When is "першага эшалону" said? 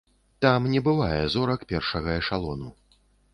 1.73-2.73